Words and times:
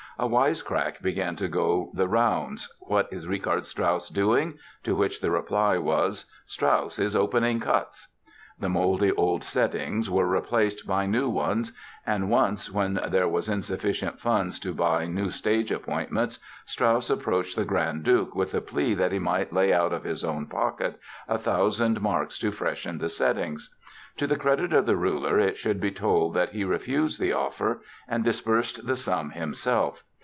A 0.19 0.27
wisecrack 0.29 1.01
began 1.01 1.35
to 1.37 1.47
go 1.47 1.89
the 1.95 2.07
rounds: 2.07 2.71
"What 2.79 3.11
is 3.11 3.25
Richard 3.27 3.65
Strauss 3.65 4.07
doing?" 4.07 4.59
to 4.83 4.95
which 4.95 5.19
the 5.19 5.31
reply 5.31 5.79
was: 5.79 6.25
"Strauss 6.45 6.99
is 6.99 7.15
opening 7.15 7.59
cuts!" 7.59 8.09
The 8.59 8.69
moldy 8.69 9.11
old 9.13 9.43
settings 9.43 10.11
were 10.11 10.27
replaced 10.27 10.85
by 10.85 11.07
new 11.07 11.27
ones 11.27 11.71
and 12.05 12.29
once 12.29 12.69
when 12.71 12.99
there 13.07 13.27
were 13.27 13.41
insufficient 13.49 14.19
funds 14.19 14.59
to 14.59 14.75
buy 14.75 15.07
new 15.07 15.31
stage 15.31 15.71
appointments 15.71 16.37
Strauss 16.67 17.09
approached 17.09 17.55
the 17.55 17.65
Grand 17.65 18.03
Duke 18.03 18.35
with 18.35 18.53
a 18.53 18.61
plea 18.61 18.93
that 18.93 19.11
he 19.11 19.17
might 19.17 19.51
lay 19.51 19.73
out 19.73 19.91
of 19.93 20.03
his 20.03 20.23
own 20.23 20.45
pocket 20.45 20.99
a 21.27 21.39
thousand 21.39 21.99
Marks 21.99 22.37
to 22.39 22.51
freshen 22.51 22.99
the 22.99 23.09
settings. 23.09 23.73
To 24.17 24.27
the 24.27 24.37
credit 24.37 24.71
of 24.71 24.85
the 24.85 24.97
ruler 24.97 25.39
it 25.39 25.57
should 25.57 25.81
be 25.81 25.89
told 25.89 26.35
that 26.35 26.51
he 26.51 26.63
refused 26.63 27.19
the 27.19 27.33
offer 27.33 27.81
and 28.07 28.23
disbursed 28.23 28.85
the 28.85 28.95
sum 28.97 29.31
himself. 29.31 30.03